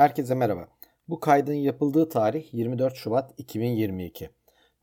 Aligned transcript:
Herkese 0.00 0.34
merhaba. 0.34 0.68
Bu 1.08 1.20
kaydın 1.20 1.52
yapıldığı 1.52 2.08
tarih 2.08 2.54
24 2.54 2.94
Şubat 2.94 3.34
2022. 3.36 4.30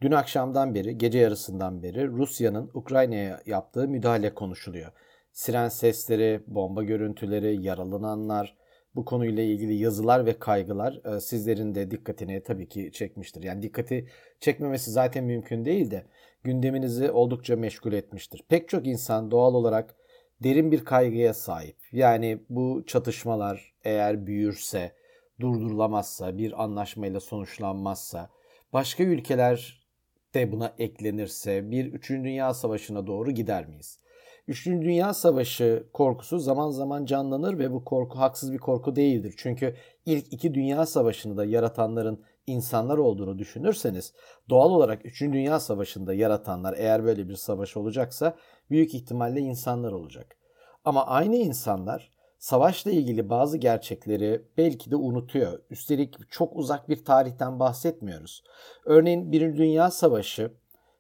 Dün 0.02 0.12
akşamdan 0.12 0.76
beri, 0.76 0.98
gece 0.98 1.20
yarısından 1.20 1.84
beri 1.84 2.08
Rusya'nın 2.08 2.72
Ukrayna'ya 2.74 3.42
yaptığı 3.46 3.88
müdahale 3.88 4.34
konuşuluyor. 4.34 4.92
Siren 5.32 5.70
sesleri, 5.70 6.42
bomba 6.48 6.84
görüntüleri, 6.84 7.66
yaralananlar, 7.66 8.58
bu 8.96 9.06
konuyla 9.06 9.44
ilgili 9.44 9.74
yazılar 9.74 10.26
ve 10.26 10.40
kaygılar 10.40 11.16
e, 11.16 11.20
sizlerin 11.20 11.76
de 11.76 11.92
dikkatini 11.92 12.44
tabii 12.44 12.70
ki 12.70 12.92
çekmiştir. 12.94 13.44
Yani 13.44 13.62
dikkati 13.62 14.08
çekmemesi 14.40 14.92
zaten 14.92 15.24
mümkün 15.24 15.66
değil 15.66 15.92
de 15.92 16.06
gündeminizi 16.44 17.12
oldukça 17.12 17.56
meşgul 17.56 17.94
etmiştir. 17.94 18.44
Pek 18.50 18.70
çok 18.70 18.88
insan 18.88 19.32
doğal 19.32 19.54
olarak 19.54 19.96
derin 20.44 20.72
bir 20.72 20.86
kaygıya 20.86 21.34
sahip. 21.34 21.78
Yani 21.92 22.40
bu 22.50 22.84
çatışmalar 22.88 23.74
eğer 23.84 24.28
büyürse, 24.28 24.92
durdurulamazsa, 25.40 26.38
bir 26.38 26.64
anlaşmayla 26.64 27.20
sonuçlanmazsa, 27.20 28.30
başka 28.74 29.04
ülkeler 29.04 29.88
de 30.34 30.52
buna 30.52 30.74
eklenirse 30.80 31.72
bir 31.72 31.86
3. 31.86 32.10
Dünya 32.10 32.54
Savaşı'na 32.54 33.08
doğru 33.08 33.32
gider 33.32 33.68
miyiz? 33.68 34.00
3. 34.48 34.66
Dünya 34.66 35.14
Savaşı 35.14 35.90
korkusu 35.94 36.40
zaman 36.40 36.70
zaman 36.70 37.06
canlanır 37.06 37.60
ve 37.60 37.72
bu 37.72 37.86
korku 37.86 38.20
haksız 38.20 38.54
bir 38.54 38.58
korku 38.58 38.96
değildir. 38.96 39.34
Çünkü 39.38 39.76
ilk 40.06 40.34
iki 40.34 40.54
Dünya 40.54 40.86
Savaşı'nı 40.86 41.38
da 41.38 41.46
yaratanların 41.46 42.24
insanlar 42.48 42.98
olduğunu 42.98 43.40
düşünürseniz 43.40 44.14
doğal 44.50 44.72
olarak 44.72 45.06
3. 45.06 45.22
Dünya 45.22 45.60
Savaşı'nda 45.60 46.14
yaratanlar 46.14 46.76
eğer 46.78 47.04
böyle 47.04 47.30
bir 47.30 47.36
savaş 47.36 47.78
olacaksa 47.78 48.38
büyük 48.70 48.94
ihtimalle 48.94 49.40
insanlar 49.40 49.92
olacak. 49.92 50.38
Ama 50.86 51.06
aynı 51.06 51.36
insanlar 51.36 52.12
savaşla 52.40 52.92
ilgili 52.92 53.30
bazı 53.30 53.58
gerçekleri 53.58 54.42
belki 54.58 54.92
de 54.92 54.96
unutuyor. 54.96 55.60
Üstelik 55.70 56.32
çok 56.32 56.56
uzak 56.56 56.90
bir 56.90 57.06
tarihten 57.06 57.60
bahsetmiyoruz. 57.60 58.44
Örneğin 58.86 59.32
Birinci 59.32 59.58
Dünya 59.58 59.92
Savaşı 59.92 60.52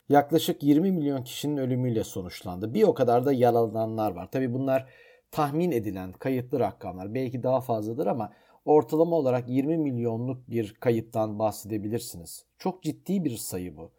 yaklaşık 0.09 0.63
20 0.63 0.91
milyon 0.91 1.23
kişinin 1.23 1.57
ölümüyle 1.57 2.03
sonuçlandı. 2.03 2.73
Bir 2.73 2.83
o 2.83 2.93
kadar 2.93 3.25
da 3.25 3.33
yaralananlar 3.33 4.11
var. 4.11 4.31
Tabii 4.31 4.53
bunlar 4.53 4.89
tahmin 5.31 5.71
edilen 5.71 6.11
kayıtlı 6.11 6.59
rakamlar. 6.59 7.13
Belki 7.13 7.43
daha 7.43 7.61
fazladır 7.61 8.07
ama 8.07 8.33
ortalama 8.65 9.15
olarak 9.15 9.49
20 9.49 9.77
milyonluk 9.77 10.49
bir 10.49 10.73
kayıptan 10.73 11.39
bahsedebilirsiniz. 11.39 12.45
Çok 12.57 12.83
ciddi 12.83 13.25
bir 13.25 13.37
sayı 13.37 13.77
bu. 13.77 13.91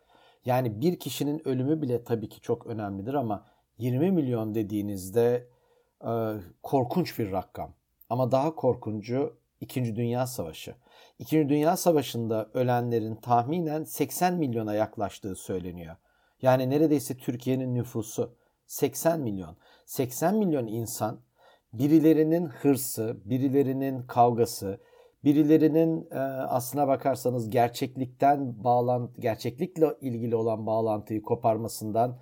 Yani 0.44 0.80
bir 0.80 0.98
kişinin 0.98 1.48
ölümü 1.48 1.82
bile 1.82 2.04
tabii 2.04 2.28
ki 2.28 2.40
çok 2.40 2.66
önemlidir 2.66 3.14
ama 3.14 3.46
20 3.78 4.10
milyon 4.10 4.54
dediğinizde 4.54 5.48
e, 6.04 6.12
korkunç 6.62 7.18
bir 7.18 7.32
rakam. 7.32 7.74
Ama 8.10 8.32
daha 8.32 8.54
korkuncu 8.54 9.38
İkinci 9.60 9.96
Dünya 9.96 10.26
Savaşı. 10.26 10.74
İkinci 11.18 11.48
Dünya 11.48 11.76
Savaşı'nda 11.76 12.50
ölenlerin 12.54 13.14
tahminen 13.14 13.84
80 13.84 14.34
milyona 14.34 14.74
yaklaştığı 14.74 15.36
söyleniyor. 15.36 15.96
Yani 16.42 16.70
neredeyse 16.70 17.16
Türkiye'nin 17.16 17.74
nüfusu 17.74 18.36
80 18.66 19.20
milyon. 19.20 19.56
80 19.86 20.36
milyon 20.36 20.66
insan 20.66 21.20
birilerinin 21.72 22.46
hırsı, 22.46 23.16
birilerinin 23.24 24.02
kavgası, 24.02 24.80
birilerinin 25.24 26.08
e, 26.10 26.18
aslına 26.48 26.88
bakarsanız 26.88 27.50
gerçeklikten 27.50 28.64
bağlantı, 28.64 29.20
gerçeklikle 29.20 29.86
ilgili 30.00 30.36
olan 30.36 30.66
bağlantıyı 30.66 31.22
koparmasından 31.22 32.18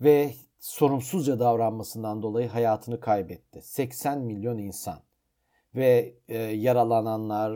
ve 0.00 0.32
sorumsuzca 0.64 1.38
davranmasından 1.38 2.22
dolayı 2.22 2.48
hayatını 2.48 3.00
kaybetti. 3.00 3.62
80 3.62 4.20
milyon 4.20 4.58
insan 4.58 4.98
ve 5.74 6.14
e, 6.28 6.38
yaralananlar, 6.38 7.52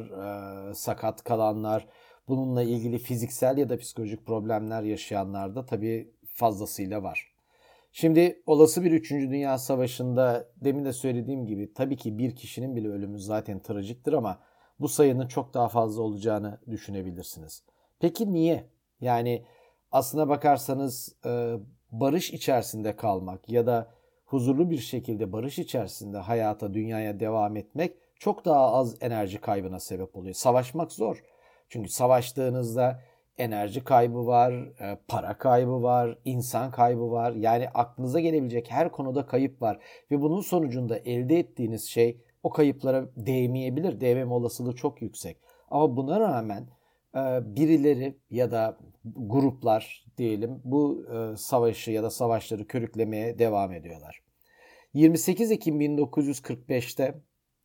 e, 0.70 0.74
sakat 0.74 1.24
kalanlar, 1.24 1.88
bununla 2.28 2.62
ilgili 2.62 2.98
fiziksel 2.98 3.58
ya 3.58 3.68
da 3.68 3.78
psikolojik 3.78 4.26
problemler 4.26 4.82
yaşayanlar 4.82 5.54
da 5.56 5.66
tabii 5.66 6.14
fazlasıyla 6.34 7.02
var. 7.02 7.32
Şimdi 7.92 8.42
olası 8.46 8.84
bir 8.84 8.92
3. 8.92 9.10
Dünya 9.10 9.58
Savaşı'nda 9.58 10.48
demin 10.56 10.84
de 10.84 10.92
söylediğim 10.92 11.46
gibi 11.46 11.72
tabii 11.74 11.96
ki 11.96 12.18
bir 12.18 12.36
kişinin 12.36 12.76
bile 12.76 12.88
ölümü 12.88 13.18
zaten 13.18 13.62
trajiktir 13.62 14.12
ama 14.12 14.40
bu 14.80 14.88
sayının 14.88 15.26
çok 15.28 15.54
daha 15.54 15.68
fazla 15.68 16.02
olacağını 16.02 16.60
düşünebilirsiniz. 16.70 17.62
Peki 18.00 18.32
niye? 18.32 18.70
Yani 19.00 19.44
aslına 19.92 20.28
bakarsanız 20.28 21.16
e, 21.26 21.56
barış 21.92 22.32
içerisinde 22.32 22.96
kalmak 22.96 23.48
ya 23.48 23.66
da 23.66 23.90
huzurlu 24.26 24.70
bir 24.70 24.78
şekilde 24.78 25.32
barış 25.32 25.58
içerisinde 25.58 26.18
hayata, 26.18 26.74
dünyaya 26.74 27.20
devam 27.20 27.56
etmek 27.56 27.92
çok 28.18 28.44
daha 28.44 28.72
az 28.72 28.96
enerji 29.00 29.40
kaybına 29.40 29.80
sebep 29.80 30.16
oluyor. 30.16 30.34
Savaşmak 30.34 30.92
zor. 30.92 31.22
Çünkü 31.68 31.88
savaştığınızda 31.88 33.00
enerji 33.38 33.84
kaybı 33.84 34.26
var, 34.26 34.52
e, 34.52 34.98
para 35.08 35.38
kaybı 35.38 35.82
var, 35.82 36.18
insan 36.24 36.70
kaybı 36.70 37.10
var. 37.10 37.32
Yani 37.32 37.68
aklınıza 37.68 38.20
gelebilecek 38.20 38.70
her 38.70 38.92
konuda 38.92 39.26
kayıp 39.26 39.62
var. 39.62 39.78
Ve 40.10 40.20
bunun 40.20 40.40
sonucunda 40.40 40.98
elde 40.98 41.38
ettiğiniz 41.38 41.84
şey 41.84 42.20
o 42.42 42.50
kayıplara 42.50 43.08
değmeyebilir. 43.16 44.00
Değmeme 44.00 44.32
olasılığı 44.34 44.74
çok 44.74 45.02
yüksek. 45.02 45.36
Ama 45.70 45.96
buna 45.96 46.20
rağmen 46.20 46.68
birileri 47.56 48.18
ya 48.30 48.50
da 48.50 48.78
gruplar 49.16 50.06
diyelim 50.18 50.60
bu 50.64 51.06
e, 51.12 51.36
savaşı 51.36 51.90
ya 51.90 52.02
da 52.02 52.10
savaşları 52.10 52.66
körüklemeye 52.66 53.38
devam 53.38 53.72
ediyorlar. 53.72 54.22
28 54.94 55.50
Ekim 55.50 55.80
1945'te 55.80 57.14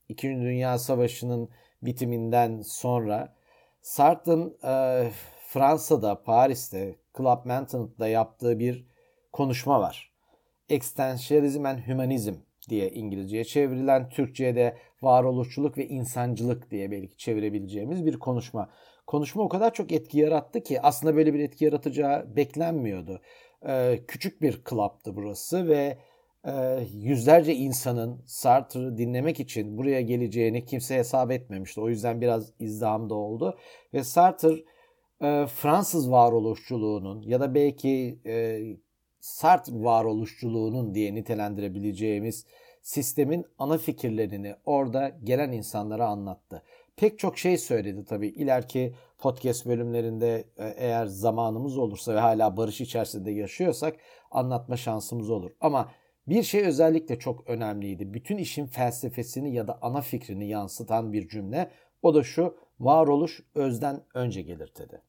İkinci 0.10 0.42
Dünya 0.42 0.78
Savaşı'nın 0.78 1.50
bitiminden 1.82 2.62
sonra 2.62 3.36
Sartre'ın 3.82 4.58
e, 4.64 5.10
Fransa'da, 5.48 6.24
Paris'te, 6.24 6.96
Club 7.18 7.46
Manton'da 7.46 8.08
yaptığı 8.08 8.60
bir 8.60 8.88
konuşma 9.32 9.80
var. 9.80 10.14
Existentialism 10.70 11.66
and 11.66 11.80
Humanism 11.80 12.34
diye 12.70 12.90
İngilizceye 12.90 13.44
çevrilen 13.44 14.10
Türkçe'de 14.10 14.78
varoluşçuluk 15.02 15.78
ve 15.78 15.88
insancılık 15.88 16.72
diye 16.72 16.92
belki 16.92 17.18
çevirebileceğimiz 17.18 18.06
bir 18.06 18.20
konuşma. 18.20 18.70
Konuşma 19.08 19.44
o 19.44 19.50
kadar 19.50 19.74
çok 19.74 19.92
etki 19.92 20.20
yarattı 20.20 20.64
ki 20.64 20.82
aslında 20.82 21.16
böyle 21.16 21.34
bir 21.34 21.40
etki 21.40 21.66
yaratacağı 21.66 22.36
beklenmiyordu. 22.36 23.22
Ee, 23.68 24.00
küçük 24.08 24.42
bir 24.42 24.64
klaptı 24.64 25.16
burası 25.16 25.68
ve 25.68 25.98
e, 26.48 26.80
yüzlerce 26.94 27.56
insanın 27.56 28.22
Sartre'ı 28.26 28.98
dinlemek 28.98 29.40
için 29.40 29.78
buraya 29.78 30.02
geleceğini 30.02 30.66
kimse 30.66 30.98
hesap 30.98 31.32
etmemişti. 31.32 31.82
O 31.82 31.90
yüzden 31.90 32.22
biraz 32.22 32.54
izdiham 32.60 33.10
da 33.10 33.16
oldu. 33.16 33.58
Ve 33.94 34.04
Sartre 34.04 34.54
e, 35.22 35.46
Fransız 35.48 36.12
varoluşçuluğunun 36.12 37.22
ya 37.22 37.40
da 37.40 37.56
belki 37.56 38.20
e, 38.26 38.62
Sartre 39.24 39.84
varoluşçuluğunun 39.84 40.96
diye 40.96 41.16
nitelendirebileceğimiz 41.16 42.46
sistemin 42.82 43.46
ana 43.58 43.78
fikirlerini 43.78 44.56
orada 44.66 45.12
gelen 45.24 45.52
insanlara 45.52 46.08
anlattı. 46.08 46.64
Pek 46.96 47.20
çok 47.20 47.38
şey 47.38 47.58
söyledi 47.58 48.06
tabii. 48.06 48.28
İleriki 48.28 48.96
podcast 49.18 49.66
bölümlerinde 49.66 50.48
e, 50.58 50.68
eğer 50.68 51.06
zamanımız 51.06 51.78
olursa 51.78 52.16
ve 52.16 52.20
hala 52.20 52.58
barış 52.58 52.82
içerisinde 52.82 53.32
yaşıyorsak 53.32 53.96
anlatma 54.32 54.78
şansımız 54.78 55.30
olur. 55.30 55.52
Ama 55.62 55.92
bir 56.28 56.44
şey 56.44 56.62
özellikle 56.62 57.20
çok 57.20 57.50
önemliydi. 57.50 58.14
Bütün 58.14 58.38
işin 58.38 58.66
felsefesini 58.66 59.54
ya 59.54 59.68
da 59.68 59.80
ana 59.82 60.02
fikrini 60.02 60.48
yansıtan 60.48 61.14
bir 61.14 61.28
cümle. 61.28 61.72
O 62.02 62.14
da 62.14 62.24
şu, 62.24 62.58
varoluş 62.80 63.44
özden 63.56 64.02
önce 64.14 64.42
gelir 64.42 64.74
dedi. 64.78 65.02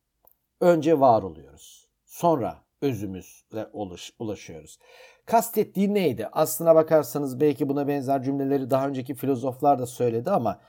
Önce 0.60 1.00
var 1.00 1.22
oluyoruz. 1.22 1.88
Sonra 2.04 2.64
özümüzle 2.84 3.66
ulaş, 3.72 4.12
ulaşıyoruz. 4.18 4.78
Kastettiği 5.26 5.94
neydi? 5.94 6.28
Aslına 6.32 6.74
bakarsanız 6.74 7.40
belki 7.40 7.68
buna 7.68 7.88
benzer 7.88 8.22
cümleleri 8.22 8.70
daha 8.70 8.88
önceki 8.88 9.14
filozoflar 9.14 9.78
da 9.78 9.86
söyledi 9.86 10.30
ama 10.30 10.60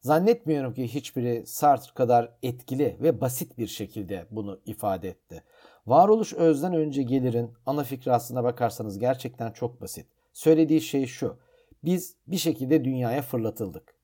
zannetmiyorum 0.00 0.74
ki 0.74 0.94
hiçbiri 0.94 1.46
Sartre 1.46 1.94
kadar 1.94 2.32
etkili 2.42 2.96
ve 3.00 3.20
basit 3.20 3.58
bir 3.58 3.66
şekilde 3.66 4.26
bunu 4.30 4.60
ifade 4.66 5.08
etti. 5.08 5.42
Varoluş 5.86 6.32
özden 6.32 6.74
önce 6.74 7.02
gelirin 7.02 7.50
ana 7.66 7.84
fikri 7.84 8.12
aslına 8.12 8.44
bakarsanız 8.44 8.98
gerçekten 8.98 9.52
çok 9.52 9.80
basit. 9.80 10.06
Söylediği 10.32 10.80
şey 10.80 11.06
şu. 11.06 11.36
Biz 11.84 12.16
bir 12.26 12.36
şekilde 12.36 12.84
dünyaya 12.84 13.22
fırlatıldık. 13.22 13.94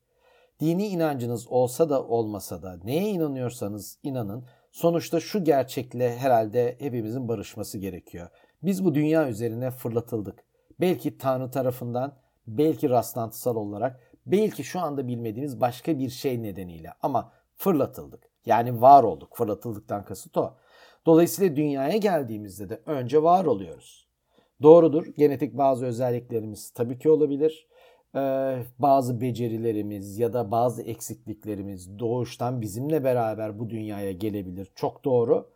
Dini 0.60 0.86
inancınız 0.86 1.48
olsa 1.48 1.90
da 1.90 2.04
olmasa 2.04 2.62
da 2.62 2.78
neye 2.84 3.08
inanıyorsanız 3.08 3.98
inanın 4.02 4.44
sonuçta 4.70 5.20
şu 5.20 5.44
gerçekle 5.44 6.18
herhalde 6.18 6.76
hepimizin 6.78 7.28
barışması 7.28 7.78
gerekiyor. 7.78 8.28
Biz 8.62 8.84
bu 8.84 8.94
dünya 8.94 9.28
üzerine 9.28 9.70
fırlatıldık. 9.70 10.44
Belki 10.80 11.18
Tanrı 11.18 11.50
tarafından, 11.50 12.18
belki 12.46 12.90
rastlantısal 12.90 13.56
olarak, 13.56 14.00
belki 14.26 14.64
şu 14.64 14.80
anda 14.80 15.08
bilmediğimiz 15.08 15.60
başka 15.60 15.98
bir 15.98 16.10
şey 16.10 16.42
nedeniyle 16.42 16.92
ama 17.02 17.32
fırlatıldık. 17.56 18.30
Yani 18.46 18.80
var 18.80 19.02
olduk. 19.02 19.36
Fırlatıldıktan 19.36 20.04
kasıt 20.04 20.36
o. 20.36 20.54
Dolayısıyla 21.06 21.56
dünyaya 21.56 21.96
geldiğimizde 21.96 22.68
de 22.68 22.80
önce 22.86 23.22
var 23.22 23.44
oluyoruz. 23.44 24.08
Doğrudur. 24.62 25.06
Genetik 25.18 25.58
bazı 25.58 25.86
özelliklerimiz 25.86 26.70
tabii 26.70 26.98
ki 26.98 27.10
olabilir. 27.10 27.68
Bazı 28.78 29.20
becerilerimiz 29.20 30.18
ya 30.18 30.32
da 30.32 30.50
bazı 30.50 30.82
eksikliklerimiz 30.82 31.98
doğuştan 31.98 32.60
bizimle 32.60 33.04
beraber 33.04 33.58
bu 33.58 33.70
dünyaya 33.70 34.12
gelebilir. 34.12 34.68
Çok 34.74 35.04
doğru. 35.04 35.50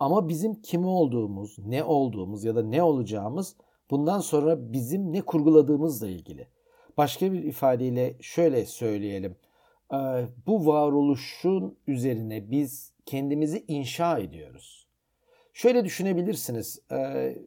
Ama 0.00 0.28
bizim 0.28 0.54
kim 0.54 0.84
olduğumuz, 0.84 1.58
ne 1.58 1.84
olduğumuz 1.84 2.44
ya 2.44 2.56
da 2.56 2.62
ne 2.62 2.82
olacağımız 2.82 3.56
bundan 3.90 4.20
sonra 4.20 4.72
bizim 4.72 5.12
ne 5.12 5.20
kurguladığımızla 5.20 6.08
ilgili. 6.08 6.46
Başka 6.96 7.32
bir 7.32 7.44
ifadeyle 7.44 8.16
şöyle 8.20 8.66
söyleyelim. 8.66 9.36
Bu 10.46 10.66
varoluşun 10.66 11.78
üzerine 11.86 12.50
biz 12.50 12.92
kendimizi 13.06 13.64
inşa 13.68 14.18
ediyoruz. 14.18 14.88
Şöyle 15.52 15.84
düşünebilirsiniz. 15.84 16.82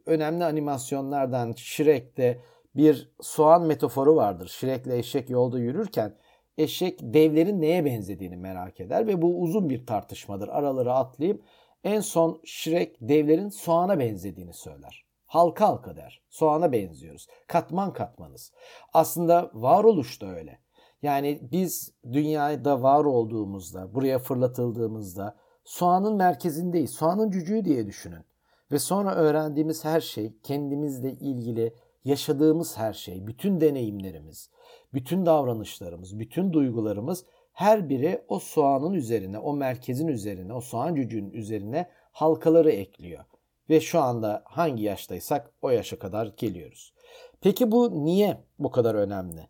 Önemli 0.06 0.44
animasyonlardan 0.44 1.54
Shrek'te 1.58 2.40
bir 2.76 3.12
soğan 3.22 3.64
metaforu 3.64 4.16
vardır. 4.16 4.48
Shrek'le 4.48 4.88
eşek 4.88 5.30
yolda 5.30 5.60
yürürken 5.60 6.16
eşek 6.58 7.00
devlerin 7.02 7.62
neye 7.62 7.86
benzediğini 7.86 8.38
merak 8.38 8.80
eder 8.80 9.08
ve 9.08 9.22
bu 9.22 9.42
uzun 9.42 9.70
bir 9.70 9.86
tartışmadır. 9.86 10.48
Araları 10.48 10.94
atlayıp 10.94 11.44
en 11.84 12.00
son 12.00 12.42
Shrek 12.46 12.98
devlerin 13.02 13.50
soğana 13.50 14.00
benzediğini 14.00 14.54
söyler. 14.54 15.06
Halka 15.26 15.68
halka 15.68 15.96
der. 15.96 16.22
Soğana 16.30 16.72
benziyoruz. 16.72 17.28
Katman 17.48 17.94
katmanız. 17.94 18.52
Aslında 18.94 19.52
varoluş 19.54 20.22
da 20.22 20.28
öyle. 20.28 20.60
Yani 21.02 21.40
biz 21.52 21.94
dünyada 22.12 22.82
var 22.82 23.06
olduğumuzda, 23.06 23.94
buraya 23.94 24.20
fırlatıldığımızda 24.20 25.38
soğanın 25.64 26.16
merkezindeyiz. 26.16 26.92
Soğanın 26.92 27.32
cücüğü 27.32 27.66
diye 27.66 27.88
düşünün. 27.88 28.26
Ve 28.72 28.80
sonra 28.80 29.16
öğrendiğimiz 29.16 29.86
her 29.86 30.02
şey 30.02 30.34
kendimizle 30.44 31.12
ilgili 31.12 31.74
yaşadığımız 32.06 32.78
her 32.78 32.94
şey, 32.94 33.28
bütün 33.28 33.62
deneyimlerimiz, 33.62 34.50
bütün 34.94 35.26
davranışlarımız, 35.26 36.20
bütün 36.20 36.54
duygularımız 36.54 37.26
her 37.54 37.90
biri 37.90 38.22
o 38.28 38.40
soğanın 38.40 38.94
üzerine, 38.94 39.40
o 39.40 39.54
merkezin 39.54 40.08
üzerine, 40.08 40.54
o 40.54 40.62
soğan 40.62 40.96
cücüğünün 40.96 41.32
üzerine 41.32 41.90
halkaları 42.12 42.72
ekliyor. 42.72 43.26
Ve 43.70 43.82
şu 43.82 44.02
anda 44.02 44.44
hangi 44.46 44.84
yaştaysak 44.84 45.52
o 45.62 45.70
yaşa 45.70 46.00
kadar 46.00 46.34
geliyoruz. 46.38 46.94
Peki 47.42 47.72
bu 47.72 48.06
niye 48.06 48.44
bu 48.60 48.72
kadar 48.72 48.96
önemli? 48.96 49.48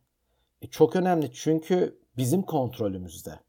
E 0.62 0.68
çok 0.68 0.96
önemli 0.96 1.32
çünkü 1.34 2.00
bizim 2.18 2.42
kontrolümüzde. 2.42 3.40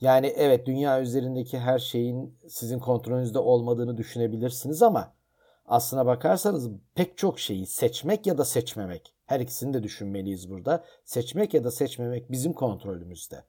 Yani 0.00 0.26
evet 0.26 0.66
dünya 0.66 1.00
üzerindeki 1.00 1.58
her 1.58 1.78
şeyin 1.78 2.38
sizin 2.48 2.78
kontrolünüzde 2.78 3.38
olmadığını 3.38 3.96
düşünebilirsiniz 3.96 4.82
ama 4.82 5.14
aslına 5.66 6.06
bakarsanız 6.06 6.70
pek 6.94 7.18
çok 7.18 7.40
şeyi 7.40 7.66
seçmek 7.66 8.26
ya 8.26 8.38
da 8.38 8.44
seçmemek 8.44 9.14
her 9.26 9.40
ikisini 9.40 9.74
de 9.74 9.82
düşünmeliyiz 9.82 10.50
burada. 10.50 10.84
Seçmek 11.04 11.54
ya 11.54 11.64
da 11.64 11.70
seçmemek 11.70 12.30
bizim 12.30 12.52
kontrolümüzde. 12.52 13.44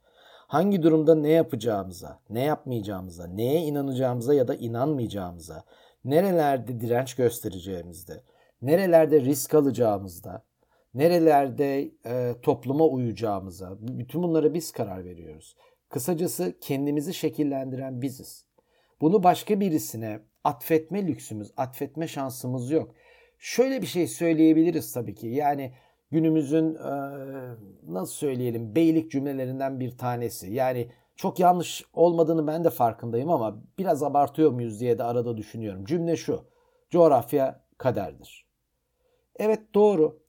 Hangi 0.48 0.84
durumda 0.84 1.16
ne 1.16 1.30
yapacağımıza, 1.30 2.20
ne 2.30 2.44
yapmayacağımıza, 2.44 3.28
neye 3.28 3.62
inanacağımıza 3.62 4.34
ya 4.34 4.48
da 4.48 4.56
inanmayacağımıza, 4.56 5.64
nerelerde 6.06 6.82
direnç 6.82 7.16
göstereceğimizde, 7.16 8.24
nerelerde 8.62 9.22
risk 9.22 9.54
alacağımızda, 9.54 10.44
nerelerde 10.94 11.92
e, 12.06 12.36
topluma 12.42 12.86
uyacağımıza, 12.86 13.78
bütün 13.80 14.24
bunlara 14.24 14.54
biz 14.54 14.72
karar 14.72 15.06
veriyoruz. 15.06 15.56
Kısacası 15.90 16.54
kendimizi 16.62 17.14
şekillendiren 17.14 18.02
biziz. 18.02 18.46
Bunu 19.02 19.24
başka 19.24 19.60
birisine 19.60 20.20
atfetme 20.44 21.08
lüksümüz, 21.08 21.52
atfetme 21.58 22.08
şansımız 22.08 22.72
yok. 22.72 22.92
Şöyle 23.38 23.82
bir 23.82 23.88
şey 23.88 24.08
söyleyebiliriz 24.08 24.94
tabii 24.94 25.16
ki. 25.16 25.28
Yani 25.28 25.74
günümüzün 26.12 26.76
e, 26.76 26.92
nasıl 27.88 28.14
söyleyelim 28.14 28.76
beylik 28.76 29.12
cümlelerinden 29.12 29.80
bir 29.80 29.98
tanesi. 29.98 30.54
Yani 30.54 30.88
çok 31.16 31.40
yanlış 31.40 31.86
olmadığını 31.94 32.48
ben 32.48 32.64
de 32.64 32.70
farkındayım 32.70 33.30
ama 33.30 33.58
biraz 33.78 34.04
abartıyor 34.04 34.52
muyuz 34.52 34.80
diye 34.80 34.98
de 34.98 35.04
arada 35.04 35.38
düşünüyorum. 35.38 35.86
Cümle 35.86 36.16
şu. 36.16 36.46
Coğrafya 36.90 37.64
kaderdir. 37.78 38.46
Evet 39.36 39.62
doğru. 39.74 40.24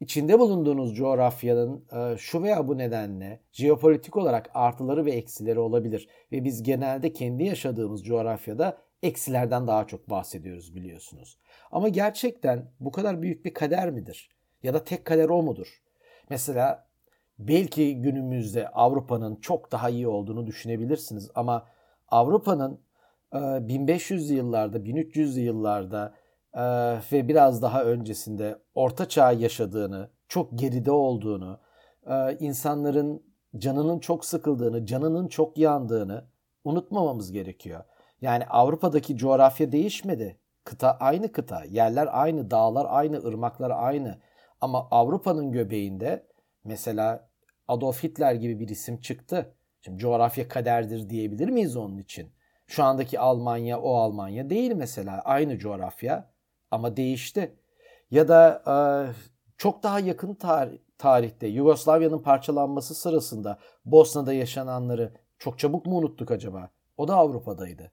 İçinde 0.00 0.38
bulunduğunuz 0.38 0.96
coğrafyanın 0.96 1.84
e, 1.92 2.16
şu 2.18 2.42
veya 2.42 2.68
bu 2.68 2.78
nedenle 2.78 3.40
jeopolitik 3.52 4.16
olarak 4.16 4.50
artıları 4.54 5.04
ve 5.04 5.12
eksileri 5.12 5.58
olabilir. 5.58 6.08
Ve 6.32 6.44
biz 6.44 6.62
genelde 6.62 7.12
kendi 7.12 7.44
yaşadığımız 7.44 8.04
coğrafyada 8.04 8.78
eksilerden 9.02 9.66
daha 9.66 9.86
çok 9.86 10.10
bahsediyoruz 10.10 10.74
biliyorsunuz. 10.74 11.38
Ama 11.72 11.88
gerçekten 11.88 12.70
bu 12.80 12.92
kadar 12.92 13.22
büyük 13.22 13.44
bir 13.44 13.54
kader 13.54 13.90
midir? 13.90 14.30
Ya 14.62 14.74
da 14.74 14.84
tek 14.84 15.04
kader 15.04 15.28
o 15.28 15.42
mudur? 15.42 15.82
Mesela 16.30 16.86
belki 17.38 18.02
günümüzde 18.02 18.68
Avrupa'nın 18.68 19.36
çok 19.36 19.72
daha 19.72 19.90
iyi 19.90 20.08
olduğunu 20.08 20.46
düşünebilirsiniz 20.46 21.30
ama 21.34 21.66
Avrupa'nın 22.08 22.80
1500 23.34 24.30
yıllarda, 24.30 24.84
1300 24.84 25.36
yıllarda 25.36 26.14
ve 27.12 27.28
biraz 27.28 27.62
daha 27.62 27.84
öncesinde 27.84 28.58
orta 28.74 29.08
çağ 29.08 29.32
yaşadığını, 29.32 30.10
çok 30.28 30.58
geride 30.58 30.90
olduğunu, 30.90 31.60
insanların 32.40 33.22
canının 33.58 33.98
çok 33.98 34.24
sıkıldığını, 34.24 34.86
canının 34.86 35.28
çok 35.28 35.58
yandığını 35.58 36.24
unutmamamız 36.64 37.32
gerekiyor. 37.32 37.84
Yani 38.22 38.46
Avrupa'daki 38.46 39.16
coğrafya 39.16 39.72
değişmedi. 39.72 40.38
Kıta 40.64 40.96
aynı 41.00 41.32
kıta, 41.32 41.64
yerler 41.64 42.08
aynı, 42.12 42.50
dağlar 42.50 42.86
aynı, 42.88 43.24
ırmaklar 43.24 43.70
aynı. 43.70 44.18
Ama 44.60 44.88
Avrupa'nın 44.90 45.52
göbeğinde 45.52 46.26
mesela 46.64 47.28
Adolf 47.68 48.02
Hitler 48.02 48.34
gibi 48.34 48.60
bir 48.60 48.68
isim 48.68 49.00
çıktı. 49.00 49.54
Şimdi 49.80 49.98
coğrafya 49.98 50.48
kaderdir 50.48 51.10
diyebilir 51.10 51.48
miyiz 51.48 51.76
onun 51.76 51.98
için? 51.98 52.32
Şu 52.66 52.84
andaki 52.84 53.20
Almanya 53.20 53.80
o 53.80 53.94
Almanya 53.94 54.50
değil 54.50 54.72
mesela. 54.72 55.22
Aynı 55.24 55.58
coğrafya 55.58 56.32
ama 56.70 56.96
değişti. 56.96 57.56
Ya 58.10 58.28
da 58.28 58.62
e, 58.66 58.74
çok 59.56 59.82
daha 59.82 60.00
yakın 60.00 60.34
tar- 60.34 60.78
tarihte 60.98 61.46
Yugoslavya'nın 61.46 62.18
parçalanması 62.18 62.94
sırasında 62.94 63.58
Bosna'da 63.84 64.32
yaşananları 64.32 65.12
çok 65.38 65.58
çabuk 65.58 65.86
mu 65.86 65.98
unuttuk 65.98 66.30
acaba? 66.30 66.70
O 66.96 67.08
da 67.08 67.16
Avrupa'daydı. 67.16 67.92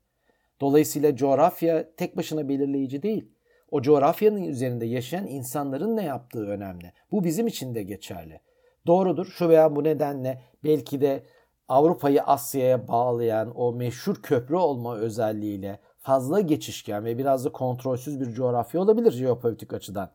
Dolayısıyla 0.61 1.15
coğrafya 1.15 1.95
tek 1.95 2.17
başına 2.17 2.49
belirleyici 2.49 3.03
değil. 3.03 3.31
O 3.71 3.81
coğrafyanın 3.81 4.43
üzerinde 4.43 4.85
yaşayan 4.85 5.27
insanların 5.27 5.97
ne 5.97 6.03
yaptığı 6.03 6.47
önemli. 6.47 6.93
Bu 7.11 7.23
bizim 7.23 7.47
için 7.47 7.75
de 7.75 7.83
geçerli. 7.83 8.41
Doğrudur. 8.87 9.25
Şu 9.25 9.49
veya 9.49 9.75
bu 9.75 9.83
nedenle 9.83 10.41
belki 10.63 11.01
de 11.01 11.23
Avrupa'yı 11.67 12.23
Asya'ya 12.23 12.87
bağlayan 12.87 13.51
o 13.55 13.73
meşhur 13.73 14.15
köprü 14.15 14.55
olma 14.55 14.97
özelliğiyle 14.97 15.79
fazla 15.97 16.39
geçişken 16.39 17.05
ve 17.05 17.17
biraz 17.17 17.45
da 17.45 17.51
kontrolsüz 17.51 18.19
bir 18.19 18.31
coğrafya 18.31 18.81
olabilir 18.81 19.11
jeopolitik 19.11 19.73
açıdan. 19.73 20.11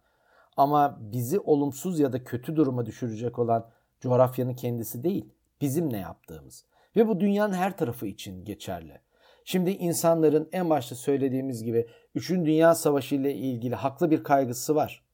Ama 0.56 0.98
bizi 1.00 1.40
olumsuz 1.40 2.00
ya 2.00 2.12
da 2.12 2.24
kötü 2.24 2.56
duruma 2.56 2.86
düşürecek 2.86 3.38
olan 3.38 3.70
coğrafyanın 4.00 4.54
kendisi 4.54 5.02
değil, 5.02 5.32
bizim 5.60 5.92
ne 5.92 5.98
yaptığımız. 5.98 6.64
Ve 6.96 7.08
bu 7.08 7.20
dünyanın 7.20 7.54
her 7.54 7.76
tarafı 7.76 8.06
için 8.06 8.44
geçerli. 8.44 9.00
Şimdi 9.44 9.70
insanların 9.70 10.48
en 10.52 10.70
başta 10.70 10.94
söylediğimiz 10.94 11.64
gibi 11.64 11.86
3. 12.14 12.30
Dünya 12.30 12.74
Savaşı 12.74 13.14
ile 13.14 13.34
ilgili 13.34 13.74
haklı 13.74 14.10
bir 14.10 14.24
kaygısı 14.24 14.74
var. 14.74 15.04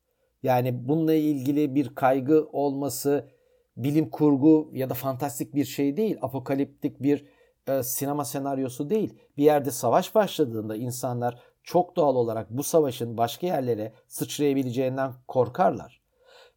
Yani 0.42 0.88
bununla 0.88 1.14
ilgili 1.14 1.74
bir 1.74 1.94
kaygı 1.94 2.48
olması 2.52 3.28
bilim 3.76 4.10
kurgu 4.10 4.70
ya 4.72 4.90
da 4.90 4.94
fantastik 4.94 5.54
bir 5.54 5.64
şey 5.64 5.96
değil. 5.96 6.16
Apokaliptik 6.22 7.02
bir 7.02 7.26
e, 7.68 7.82
sinema 7.82 8.24
senaryosu 8.24 8.90
değil. 8.90 9.14
Bir 9.36 9.44
yerde 9.44 9.70
savaş 9.70 10.14
başladığında 10.14 10.76
insanlar 10.76 11.38
çok 11.62 11.96
doğal 11.96 12.16
olarak 12.16 12.50
bu 12.50 12.62
savaşın 12.62 13.16
başka 13.16 13.46
yerlere 13.46 13.92
sıçrayabileceğinden 14.08 15.12
korkarlar. 15.28 16.00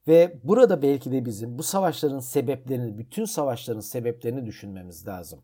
Ve 0.07 0.39
burada 0.43 0.81
belki 0.81 1.11
de 1.11 1.25
bizim 1.25 1.57
bu 1.57 1.63
savaşların 1.63 2.19
sebeplerini, 2.19 2.97
bütün 2.97 3.25
savaşların 3.25 3.81
sebeplerini 3.81 4.45
düşünmemiz 4.45 5.07
lazım. 5.07 5.43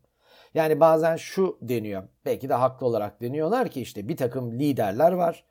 Yani 0.54 0.80
bazen 0.80 1.16
şu 1.16 1.58
deniyor, 1.62 2.02
belki 2.24 2.48
de 2.48 2.54
haklı 2.54 2.86
olarak 2.86 3.20
deniyorlar 3.20 3.68
ki 3.70 3.80
işte 3.80 4.08
bir 4.08 4.16
takım 4.16 4.52
liderler 4.52 5.12
var. 5.12 5.44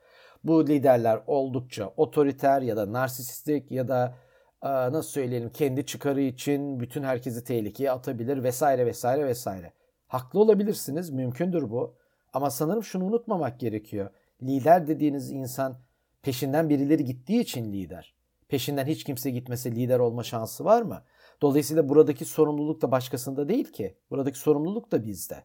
Bu 0.44 0.68
liderler 0.68 1.20
oldukça 1.28 1.94
otoriter 1.98 2.62
ya 2.62 2.78
da 2.78 2.94
narsistik 2.94 3.72
ya 3.72 3.88
da 3.88 4.16
nasıl 4.64 5.10
söyleyelim 5.10 5.50
kendi 5.50 5.86
çıkarı 5.86 6.22
için 6.22 6.80
bütün 6.80 7.04
herkesi 7.04 7.44
tehlikeye 7.44 7.92
atabilir 7.92 8.44
vesaire 8.44 8.86
vesaire 8.86 9.26
vesaire. 9.26 9.74
Haklı 10.08 10.40
olabilirsiniz, 10.40 11.10
mümkündür 11.10 11.70
bu. 11.70 11.96
Ama 12.34 12.50
sanırım 12.50 12.84
şunu 12.84 13.06
unutmamak 13.06 13.60
gerekiyor. 13.60 14.10
Lider 14.44 14.88
dediğiniz 14.88 15.32
insan 15.32 15.78
peşinden 16.22 16.70
birileri 16.70 17.06
gittiği 17.06 17.40
için 17.40 17.74
lider. 17.74 18.16
Peşinden 18.48 18.86
hiç 18.86 19.04
kimse 19.04 19.32
gitmese 19.32 19.72
lider 19.72 20.00
olma 20.00 20.24
şansı 20.24 20.66
var 20.66 20.82
mı? 20.82 21.04
Dolayısıyla 21.42 21.90
buradaki 21.90 22.26
sorumluluk 22.26 22.82
da 22.82 22.92
başkasında 22.92 23.50
değil 23.50 23.72
ki. 23.72 23.96
Buradaki 24.12 24.40
sorumluluk 24.40 24.92
da 24.92 25.06
bizde. 25.06 25.44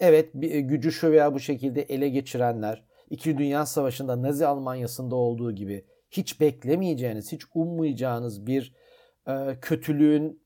Evet 0.00 0.30
bir, 0.34 0.58
gücü 0.58 0.92
şu 0.92 1.10
veya 1.10 1.34
bu 1.34 1.40
şekilde 1.40 1.82
ele 1.82 2.08
geçirenler, 2.08 2.84
İki 3.10 3.38
Dünya 3.38 3.66
Savaşı'nda 3.66 4.22
Nazi 4.22 4.46
Almanya'sında 4.46 5.16
olduğu 5.16 5.52
gibi 5.52 5.84
hiç 6.10 6.40
beklemeyeceğiniz, 6.40 7.32
hiç 7.32 7.42
ummayacağınız 7.54 8.46
bir 8.46 8.74
e, 9.28 9.60
kötülüğün 9.60 10.42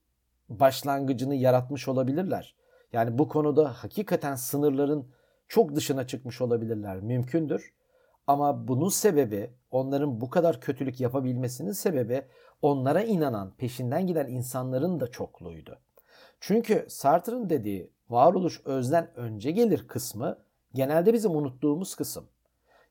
başlangıcını 0.48 1.34
yaratmış 1.34 1.88
olabilirler. 1.88 2.56
Yani 2.92 3.18
bu 3.18 3.28
konuda 3.28 3.72
hakikaten 3.72 4.34
sınırların 4.34 5.08
çok 5.48 5.74
dışına 5.74 6.06
çıkmış 6.06 6.40
olabilirler. 6.40 7.00
Mümkündür. 7.00 7.72
Ama 8.26 8.68
bunun 8.68 8.88
sebebi 8.88 9.50
onların 9.70 10.20
bu 10.20 10.30
kadar 10.30 10.60
kötülük 10.60 11.00
yapabilmesinin 11.00 11.72
sebebi 11.72 12.22
onlara 12.62 13.02
inanan, 13.02 13.54
peşinden 13.58 14.06
giden 14.06 14.26
insanların 14.26 15.00
da 15.00 15.06
çokluğuydu. 15.06 15.78
Çünkü 16.40 16.86
Sartre'ın 16.88 17.50
dediği 17.50 17.90
varoluş 18.10 18.60
özden 18.64 19.10
önce 19.16 19.50
gelir 19.50 19.88
kısmı 19.88 20.38
genelde 20.74 21.12
bizim 21.12 21.36
unuttuğumuz 21.36 21.94
kısım. 21.94 22.24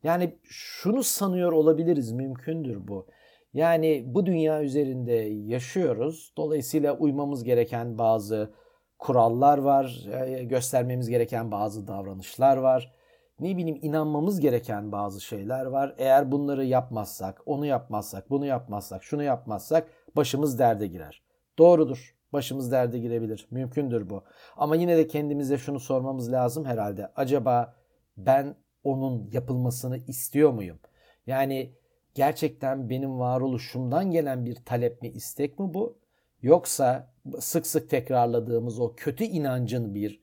Yani 0.03 0.39
şunu 0.43 1.03
sanıyor 1.03 1.51
olabiliriz, 1.51 2.11
mümkündür 2.11 2.87
bu. 2.87 3.07
Yani 3.53 4.03
bu 4.07 4.25
dünya 4.25 4.63
üzerinde 4.63 5.13
yaşıyoruz. 5.53 6.33
Dolayısıyla 6.37 6.97
uymamız 6.97 7.43
gereken 7.43 7.97
bazı 7.97 8.53
kurallar 8.99 9.57
var, 9.57 10.07
e, 10.27 10.43
göstermemiz 10.43 11.09
gereken 11.09 11.51
bazı 11.51 11.87
davranışlar 11.87 12.57
var. 12.57 12.93
Ne 13.39 13.57
bileyim 13.57 13.79
inanmamız 13.81 14.39
gereken 14.39 14.91
bazı 14.91 15.21
şeyler 15.21 15.65
var. 15.65 15.95
Eğer 15.97 16.31
bunları 16.31 16.65
yapmazsak, 16.65 17.41
onu 17.45 17.65
yapmazsak, 17.65 18.29
bunu 18.29 18.45
yapmazsak, 18.45 19.03
şunu 19.03 19.23
yapmazsak 19.23 19.87
başımız 20.15 20.59
derde 20.59 20.87
girer. 20.87 21.23
Doğrudur. 21.57 22.15
Başımız 22.33 22.71
derde 22.71 22.99
girebilir. 22.99 23.47
Mümkündür 23.51 24.09
bu. 24.09 24.23
Ama 24.57 24.75
yine 24.75 24.97
de 24.97 25.07
kendimize 25.07 25.57
şunu 25.57 25.79
sormamız 25.79 26.31
lazım 26.31 26.65
herhalde. 26.65 27.11
Acaba 27.15 27.75
ben 28.17 28.55
onun 28.83 29.29
yapılmasını 29.31 29.97
istiyor 29.97 30.51
muyum? 30.51 30.79
Yani 31.27 31.73
gerçekten 32.13 32.89
benim 32.89 33.19
varoluşumdan 33.19 34.11
gelen 34.11 34.45
bir 34.45 34.55
talep 34.55 35.01
mi, 35.01 35.09
istek 35.09 35.59
mi 35.59 35.73
bu? 35.73 35.97
Yoksa 36.41 37.13
sık 37.39 37.67
sık 37.67 37.89
tekrarladığımız 37.89 38.79
o 38.79 38.93
kötü 38.95 39.23
inancın 39.23 39.95
bir 39.95 40.21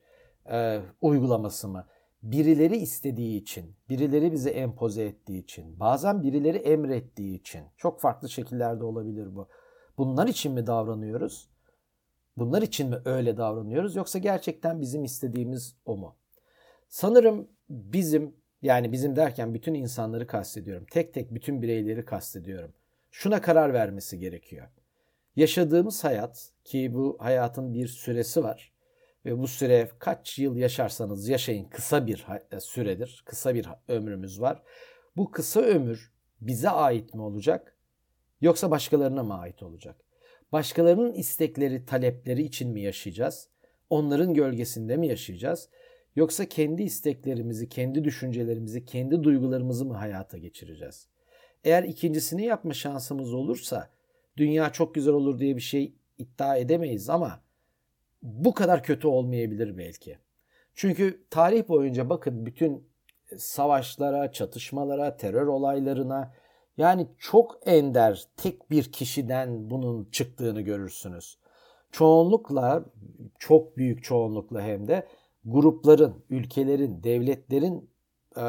e, 0.51 0.79
uygulaması 1.01 1.67
mı? 1.67 1.85
Birileri 2.23 2.77
istediği 2.77 3.41
için, 3.41 3.75
birileri 3.89 4.31
bize 4.31 4.49
empoze 4.49 5.03
ettiği 5.03 5.39
için, 5.39 5.79
bazen 5.79 6.23
birileri 6.23 6.57
emrettiği 6.57 7.39
için, 7.39 7.61
çok 7.77 8.01
farklı 8.01 8.29
şekillerde 8.29 8.83
olabilir 8.83 9.35
bu. 9.35 9.47
Bunlar 9.97 10.27
için 10.27 10.53
mi 10.53 10.67
davranıyoruz? 10.67 11.49
Bunlar 12.37 12.61
için 12.61 12.89
mi 12.89 12.97
öyle 13.05 13.37
davranıyoruz 13.37 13.95
yoksa 13.95 14.19
gerçekten 14.19 14.81
bizim 14.81 15.03
istediğimiz 15.03 15.75
o 15.85 15.97
mu? 15.97 16.15
Sanırım 16.89 17.47
bizim 17.69 18.35
yani 18.61 18.91
bizim 18.91 19.15
derken 19.15 19.53
bütün 19.53 19.73
insanları 19.73 20.27
kastediyorum. 20.27 20.85
Tek 20.91 21.13
tek 21.13 21.33
bütün 21.33 21.61
bireyleri 21.61 22.05
kastediyorum. 22.05 22.73
Şuna 23.11 23.41
karar 23.41 23.73
vermesi 23.73 24.19
gerekiyor. 24.19 24.67
Yaşadığımız 25.35 26.03
hayat 26.03 26.51
ki 26.63 26.93
bu 26.93 27.17
hayatın 27.19 27.73
bir 27.73 27.87
süresi 27.87 28.43
var 28.43 28.76
ve 29.27 29.37
bu 29.37 29.47
süre 29.47 29.89
kaç 29.99 30.39
yıl 30.39 30.55
yaşarsanız 30.55 31.29
yaşayın 31.29 31.65
kısa 31.65 32.07
bir 32.07 32.25
e, 32.51 32.59
süredir. 32.59 33.23
Kısa 33.25 33.55
bir 33.55 33.67
ömrümüz 33.87 34.41
var. 34.41 34.63
Bu 35.17 35.31
kısa 35.31 35.59
ömür 35.59 36.11
bize 36.41 36.69
ait 36.69 37.13
mi 37.13 37.21
olacak 37.21 37.75
yoksa 38.41 38.71
başkalarına 38.71 39.23
mı 39.23 39.39
ait 39.39 39.63
olacak? 39.63 39.95
Başkalarının 40.51 41.13
istekleri, 41.13 41.85
talepleri 41.85 42.43
için 42.43 42.71
mi 42.71 42.81
yaşayacağız? 42.81 43.49
Onların 43.89 44.33
gölgesinde 44.33 44.97
mi 44.97 45.07
yaşayacağız? 45.07 45.69
Yoksa 46.15 46.45
kendi 46.45 46.83
isteklerimizi, 46.83 47.69
kendi 47.69 48.03
düşüncelerimizi, 48.03 48.85
kendi 48.85 49.23
duygularımızı 49.23 49.85
mı 49.85 49.93
hayata 49.93 50.37
geçireceğiz? 50.37 51.07
Eğer 51.63 51.83
ikincisini 51.83 52.45
yapma 52.45 52.73
şansımız 52.73 53.33
olursa 53.33 53.89
dünya 54.37 54.71
çok 54.71 54.95
güzel 54.95 55.13
olur 55.13 55.39
diye 55.39 55.55
bir 55.55 55.61
şey 55.61 55.95
iddia 56.17 56.57
edemeyiz 56.57 57.09
ama 57.09 57.46
bu 58.21 58.53
kadar 58.53 58.83
kötü 58.83 59.07
olmayabilir 59.07 59.77
belki. 59.77 60.17
Çünkü 60.75 61.25
tarih 61.29 61.67
boyunca 61.67 62.09
bakın 62.09 62.45
bütün 62.45 62.89
savaşlara, 63.37 64.31
çatışmalara, 64.31 65.17
terör 65.17 65.47
olaylarına 65.47 66.33
yani 66.77 67.07
çok 67.17 67.59
ender 67.65 68.27
tek 68.37 68.71
bir 68.71 68.91
kişiden 68.91 69.69
bunun 69.69 70.09
çıktığını 70.11 70.61
görürsünüz. 70.61 71.39
Çoğunlukla, 71.91 72.85
çok 73.39 73.77
büyük 73.77 74.03
çoğunlukla 74.03 74.61
hem 74.61 74.87
de 74.87 75.07
grupların, 75.45 76.25
ülkelerin, 76.29 77.03
devletlerin 77.03 77.89
e, 78.37 78.43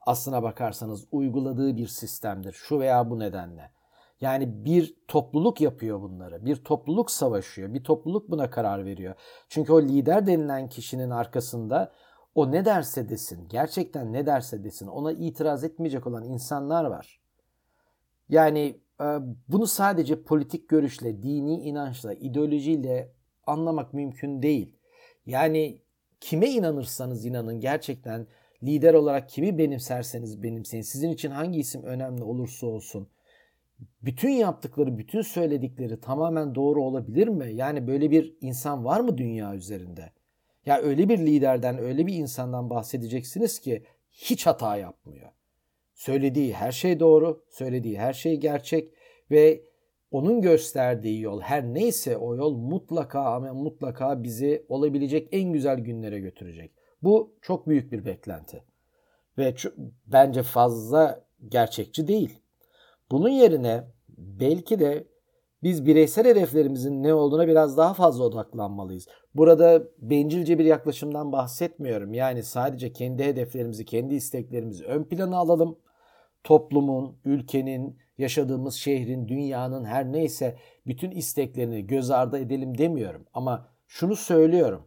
aslına 0.00 0.42
bakarsanız 0.42 1.06
uyguladığı 1.12 1.76
bir 1.76 1.86
sistemdir. 1.86 2.52
Şu 2.52 2.80
veya 2.80 3.10
bu 3.10 3.18
nedenle. 3.18 3.70
Yani 4.20 4.64
bir 4.64 4.94
topluluk 5.08 5.60
yapıyor 5.60 6.02
bunları. 6.02 6.46
Bir 6.46 6.56
topluluk 6.56 7.10
savaşıyor. 7.10 7.74
Bir 7.74 7.84
topluluk 7.84 8.30
buna 8.30 8.50
karar 8.50 8.84
veriyor. 8.84 9.14
Çünkü 9.48 9.72
o 9.72 9.82
lider 9.82 10.26
denilen 10.26 10.68
kişinin 10.68 11.10
arkasında 11.10 11.92
o 12.34 12.52
ne 12.52 12.64
derse 12.64 13.08
desin, 13.08 13.48
gerçekten 13.48 14.12
ne 14.12 14.26
derse 14.26 14.64
desin 14.64 14.86
ona 14.86 15.12
itiraz 15.12 15.64
etmeyecek 15.64 16.06
olan 16.06 16.24
insanlar 16.24 16.84
var. 16.84 17.20
Yani 18.28 18.80
e, 19.00 19.04
bunu 19.48 19.66
sadece 19.66 20.22
politik 20.22 20.68
görüşle, 20.68 21.22
dini 21.22 21.60
inançla, 21.60 22.14
ideolojiyle 22.14 23.12
anlamak 23.46 23.94
mümkün 23.94 24.42
değil. 24.42 24.76
Yani 25.26 25.82
kime 26.20 26.50
inanırsanız 26.50 27.24
inanın 27.24 27.60
gerçekten 27.60 28.26
lider 28.62 28.94
olarak 28.94 29.28
kimi 29.28 29.58
benimserseniz 29.58 30.42
benimseyin. 30.42 30.82
Sizin 30.82 31.10
için 31.10 31.30
hangi 31.30 31.58
isim 31.60 31.82
önemli 31.82 32.22
olursa 32.22 32.66
olsun. 32.66 33.08
Bütün 34.02 34.30
yaptıkları, 34.30 34.98
bütün 34.98 35.22
söyledikleri 35.22 36.00
tamamen 36.00 36.54
doğru 36.54 36.84
olabilir 36.84 37.28
mi? 37.28 37.52
Yani 37.54 37.86
böyle 37.86 38.10
bir 38.10 38.36
insan 38.40 38.84
var 38.84 39.00
mı 39.00 39.18
dünya 39.18 39.54
üzerinde? 39.54 40.12
Ya 40.66 40.78
öyle 40.78 41.08
bir 41.08 41.18
liderden, 41.18 41.78
öyle 41.78 42.06
bir 42.06 42.14
insandan 42.14 42.70
bahsedeceksiniz 42.70 43.58
ki 43.60 43.84
hiç 44.10 44.46
hata 44.46 44.76
yapmıyor. 44.76 45.28
Söylediği 45.94 46.54
her 46.54 46.72
şey 46.72 47.00
doğru, 47.00 47.44
söylediği 47.50 47.98
her 47.98 48.12
şey 48.12 48.36
gerçek 48.36 48.92
ve 49.30 49.62
onun 50.10 50.42
gösterdiği 50.42 51.20
yol 51.20 51.40
her 51.40 51.64
neyse 51.64 52.16
o 52.16 52.36
yol 52.36 52.56
mutlaka 52.56 53.20
ama 53.20 53.54
mutlaka 53.54 54.22
bizi 54.22 54.66
olabilecek 54.68 55.28
en 55.32 55.52
güzel 55.52 55.78
günlere 55.78 56.20
götürecek. 56.20 56.72
Bu 57.02 57.34
çok 57.42 57.68
büyük 57.68 57.92
bir 57.92 58.04
beklenti. 58.04 58.62
Ve 59.38 59.54
bence 60.06 60.42
fazla 60.42 61.24
gerçekçi 61.48 62.08
değil. 62.08 62.38
Bunun 63.10 63.28
yerine 63.28 63.84
belki 64.18 64.78
de 64.78 65.06
biz 65.62 65.86
bireysel 65.86 66.26
hedeflerimizin 66.26 67.02
ne 67.02 67.14
olduğuna 67.14 67.48
biraz 67.48 67.76
daha 67.76 67.94
fazla 67.94 68.24
odaklanmalıyız. 68.24 69.08
Burada 69.34 69.82
bencilce 69.98 70.58
bir 70.58 70.64
yaklaşımdan 70.64 71.32
bahsetmiyorum. 71.32 72.14
Yani 72.14 72.42
sadece 72.42 72.92
kendi 72.92 73.24
hedeflerimizi, 73.24 73.84
kendi 73.84 74.14
isteklerimizi 74.14 74.84
ön 74.84 75.04
plana 75.04 75.36
alalım. 75.36 75.78
Toplumun, 76.44 77.18
ülkenin, 77.24 77.98
yaşadığımız 78.18 78.74
şehrin, 78.74 79.28
dünyanın 79.28 79.84
her 79.84 80.12
neyse 80.12 80.58
bütün 80.86 81.10
isteklerini 81.10 81.86
göz 81.86 82.10
ardı 82.10 82.38
edelim 82.38 82.78
demiyorum. 82.78 83.26
Ama 83.34 83.68
şunu 83.86 84.16
söylüyorum. 84.16 84.86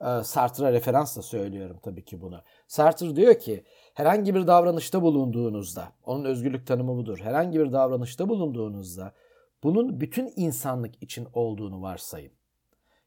Ee, 0.00 0.24
Sartre'a 0.24 0.72
referansla 0.72 1.22
söylüyorum 1.22 1.78
tabii 1.82 2.04
ki 2.04 2.20
bunu. 2.20 2.40
Sartre 2.66 3.16
diyor 3.16 3.38
ki 3.38 3.64
herhangi 3.94 4.34
bir 4.34 4.46
davranışta 4.46 5.02
bulunduğunuzda, 5.02 5.92
onun 6.04 6.24
özgürlük 6.24 6.66
tanımı 6.66 6.96
budur. 6.96 7.18
Herhangi 7.22 7.60
bir 7.60 7.72
davranışta 7.72 8.28
bulunduğunuzda 8.28 9.12
bunun 9.62 10.00
bütün 10.00 10.32
insanlık 10.36 11.02
için 11.02 11.28
olduğunu 11.32 11.82
varsayın. 11.82 12.32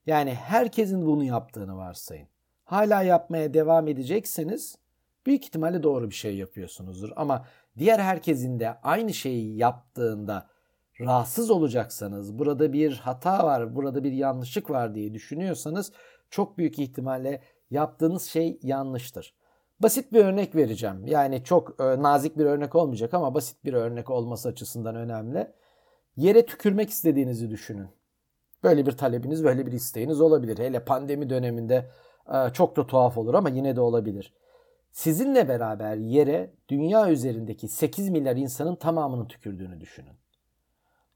Yani 0.05 0.33
herkesin 0.33 1.05
bunu 1.05 1.23
yaptığını 1.23 1.77
varsayın. 1.77 2.27
Hala 2.63 3.01
yapmaya 3.01 3.53
devam 3.53 3.87
edecekseniz 3.87 4.77
büyük 5.25 5.45
ihtimalle 5.45 5.83
doğru 5.83 6.09
bir 6.09 6.15
şey 6.15 6.37
yapıyorsunuzdur. 6.37 7.09
Ama 7.15 7.45
diğer 7.77 7.99
herkesin 7.99 8.59
de 8.59 8.77
aynı 8.83 9.13
şeyi 9.13 9.57
yaptığında 9.57 10.47
rahatsız 10.99 11.51
olacaksanız, 11.51 12.39
burada 12.39 12.73
bir 12.73 12.97
hata 12.97 13.45
var, 13.45 13.75
burada 13.75 14.03
bir 14.03 14.11
yanlışlık 14.11 14.69
var 14.69 14.95
diye 14.95 15.13
düşünüyorsanız 15.13 15.91
çok 16.29 16.57
büyük 16.57 16.79
ihtimalle 16.79 17.41
yaptığınız 17.69 18.23
şey 18.23 18.59
yanlıştır. 18.63 19.33
Basit 19.79 20.13
bir 20.13 20.25
örnek 20.25 20.55
vereceğim. 20.55 21.07
Yani 21.07 21.43
çok 21.43 21.81
e, 21.81 21.83
nazik 21.83 22.37
bir 22.37 22.45
örnek 22.45 22.75
olmayacak 22.75 23.13
ama 23.13 23.33
basit 23.33 23.65
bir 23.65 23.73
örnek 23.73 24.09
olması 24.09 24.49
açısından 24.49 24.95
önemli. 24.95 25.51
Yere 26.15 26.45
tükürmek 26.45 26.89
istediğinizi 26.89 27.49
düşünün. 27.49 27.87
Böyle 28.63 28.85
bir 28.85 28.91
talebiniz, 28.91 29.43
böyle 29.43 29.65
bir 29.65 29.71
isteğiniz 29.71 30.21
olabilir. 30.21 30.57
Hele 30.57 30.85
pandemi 30.85 31.29
döneminde 31.29 31.89
e, 32.33 32.53
çok 32.53 32.75
da 32.75 32.87
tuhaf 32.87 33.17
olur 33.17 33.33
ama 33.33 33.49
yine 33.49 33.75
de 33.75 33.81
olabilir. 33.81 34.33
Sizinle 34.91 35.47
beraber 35.47 35.95
yere 35.95 36.53
dünya 36.69 37.11
üzerindeki 37.11 37.67
8 37.67 38.09
milyar 38.09 38.35
insanın 38.35 38.75
tamamını 38.75 39.27
tükürdüğünü 39.27 39.81
düşünün. 39.81 40.13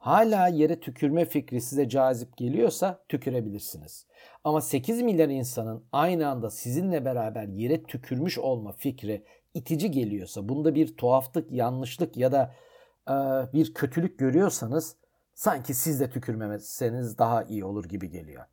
Hala 0.01 0.47
yere 0.47 0.79
tükürme 0.79 1.25
fikri 1.25 1.61
size 1.61 1.89
cazip 1.89 2.37
geliyorsa 2.37 3.03
tükürebilirsiniz. 3.09 4.05
Ama 4.43 4.61
8 4.61 5.01
milyar 5.01 5.29
insanın 5.29 5.83
aynı 5.91 6.27
anda 6.27 6.49
sizinle 6.49 7.05
beraber 7.05 7.47
yere 7.47 7.83
tükürmüş 7.83 8.37
olma 8.37 8.71
fikri 8.71 9.23
itici 9.53 9.91
geliyorsa, 9.91 10.49
bunda 10.49 10.75
bir 10.75 10.97
tuhaflık, 10.97 11.51
yanlışlık 11.51 12.17
ya 12.17 12.31
da 12.31 12.55
e, 13.07 13.13
bir 13.53 13.73
kötülük 13.73 14.19
görüyorsanız 14.19 14.95
Sanki 15.41 15.73
siz 15.73 15.99
de 15.99 16.09
tükürmemeseniz 16.09 17.17
daha 17.17 17.43
iyi 17.43 17.65
olur 17.65 17.85
gibi 17.85 18.09
geliyor. 18.09 18.43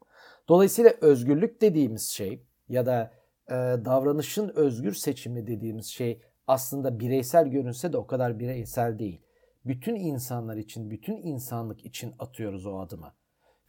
Dolayısıyla 0.49 0.93
özgürlük 1.00 1.61
dediğimiz 1.61 2.09
şey 2.09 2.43
ya 2.69 2.87
da 2.87 3.12
e, 3.49 3.55
davranışın 3.55 4.52
özgür 4.55 4.93
seçimi 4.93 5.47
dediğimiz 5.47 5.87
şey 5.87 6.21
aslında 6.47 7.00
bireysel 7.00 7.47
görünse 7.47 7.93
de 7.93 7.97
o 7.97 8.07
kadar 8.07 8.38
bireysel 8.38 8.99
değil. 8.99 9.21
Bütün 9.68 9.94
insanlar 9.94 10.56
için, 10.56 10.90
bütün 10.90 11.16
insanlık 11.16 11.84
için 11.84 12.14
atıyoruz 12.18 12.66
o 12.66 12.78
adımı. 12.78 13.14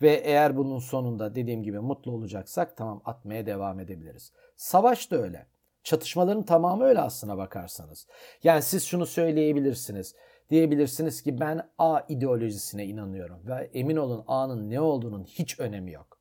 Ve 0.02 0.14
eğer 0.14 0.58
bunun 0.58 0.80
sonunda 0.80 1.36
dediğim 1.36 1.64
gibi 1.64 1.80
mutlu 1.80 2.12
olacaksak 2.12 2.78
tamam 2.78 3.02
atmaya 3.06 3.46
devam 3.46 3.80
edebiliriz. 3.80 4.32
Savaş 4.56 5.12
da 5.12 5.18
öyle. 5.18 5.48
Çatışmaların 5.84 6.46
tamamı 6.46 6.84
öyle 6.84 7.00
aslına 7.00 7.38
bakarsanız. 7.38 8.08
Yani 8.44 8.62
siz 8.62 8.84
şunu 8.84 9.06
söyleyebilirsiniz. 9.06 10.16
Diyebilirsiniz 10.50 11.22
ki 11.22 11.40
ben 11.40 11.70
A 11.78 12.02
ideolojisine 12.10 12.86
inanıyorum 12.86 13.42
ve 13.48 13.70
emin 13.74 13.98
olun 13.98 14.24
A'nın 14.28 14.70
ne 14.70 14.82
olduğunun 14.82 15.24
hiç 15.24 15.60
önemi 15.60 15.92
yok. 15.92 16.20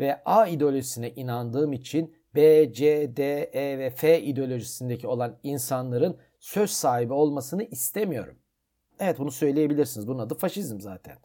Ve 0.00 0.22
A 0.24 0.46
ideolojisine 0.46 1.10
inandığım 1.10 1.72
için 1.72 2.16
B, 2.34 2.72
C, 2.72 3.16
D, 3.16 3.50
E 3.52 3.78
ve 3.78 3.90
F 3.90 4.22
ideolojisindeki 4.22 5.06
olan 5.06 5.38
insanların 5.42 6.18
söz 6.38 6.70
sahibi 6.70 7.12
olmasını 7.12 7.62
istemiyorum. 7.62 8.38
Evet 9.00 9.18
bunu 9.18 9.30
söyleyebilirsiniz. 9.30 10.08
Bunun 10.08 10.18
adı 10.18 10.34
faşizm 10.34 10.80
zaten. 10.80 11.16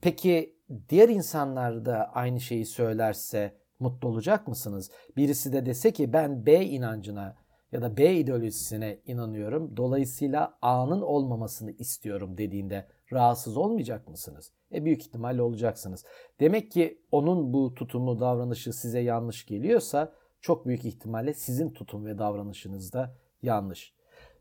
Peki 0.00 0.56
diğer 0.88 1.08
insanlar 1.08 1.84
da 1.84 2.10
aynı 2.14 2.40
şeyi 2.40 2.66
söylerse 2.66 3.54
mutlu 3.80 4.08
olacak 4.08 4.48
mısınız? 4.48 4.90
Birisi 5.16 5.52
de 5.52 5.66
dese 5.66 5.92
ki 5.92 6.12
ben 6.12 6.46
B 6.46 6.64
inancına 6.64 7.36
ya 7.72 7.82
da 7.82 7.96
B 7.96 8.14
ideolojisine 8.14 8.98
inanıyorum. 9.06 9.76
Dolayısıyla 9.76 10.58
A'nın 10.62 11.00
olmamasını 11.00 11.70
istiyorum 11.72 12.38
dediğinde 12.38 12.88
rahatsız 13.12 13.56
olmayacak 13.56 14.08
mısınız? 14.08 14.52
E 14.72 14.84
büyük 14.84 15.00
ihtimalle 15.00 15.42
olacaksınız. 15.42 16.04
Demek 16.40 16.70
ki 16.72 17.02
onun 17.12 17.52
bu 17.52 17.74
tutumu, 17.74 18.20
davranışı 18.20 18.72
size 18.72 19.00
yanlış 19.00 19.46
geliyorsa 19.46 20.12
çok 20.40 20.66
büyük 20.66 20.84
ihtimalle 20.84 21.34
sizin 21.34 21.70
tutum 21.70 22.06
ve 22.06 22.18
davranışınız 22.18 22.92
da 22.92 23.16
yanlış. 23.42 23.94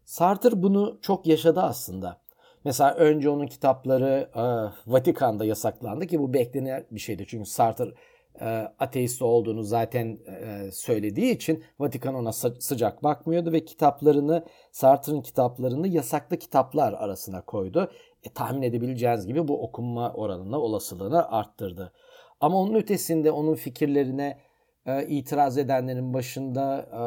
Sartre 0.06 0.64
bunu 0.64 1.00
çok 1.02 1.28
yaşadı 1.28 1.62
aslında. 1.62 2.25
Mesela 2.66 2.94
önce 2.94 3.30
onun 3.30 3.48
kitapları 3.48 4.30
e, 4.36 4.44
Vatikan'da 4.92 5.46
yasaklandı 5.46 6.08
ki 6.08 6.20
bu 6.20 6.34
beklenen 6.34 6.86
bir 6.92 7.00
şeydi. 7.00 7.26
Çünkü 7.28 7.50
Sartre 7.50 7.94
e, 8.42 8.46
ateist 8.80 9.22
olduğunu 9.22 9.64
zaten 9.64 10.20
e, 10.28 10.72
söylediği 10.72 11.36
için 11.36 11.64
Vatikan 11.80 12.16
ona 12.16 12.32
sıcak 12.34 13.04
bakmıyordu 13.04 13.52
ve 13.52 13.66
kitaplarını 13.66 14.46
Sartre'ın 14.72 15.22
kitaplarını 15.22 15.88
yasaklı 15.88 16.38
kitaplar 16.38 16.94
arasına 16.94 17.42
koydu. 17.42 17.92
E, 18.24 18.30
tahmin 18.30 18.62
edebileceğiniz 18.62 19.28
gibi 19.28 19.48
bu 19.48 19.64
okunma 19.64 20.14
oranını 20.14 20.60
olasılığını 20.60 21.32
arttırdı. 21.32 21.94
Ama 22.40 22.58
onun 22.58 22.74
ötesinde 22.74 23.32
onun 23.32 23.56
fikirlerine 23.56 24.40
e, 24.86 25.08
itiraz 25.08 25.58
edenlerin 25.58 26.14
başında 26.14 26.86
e, 26.92 26.98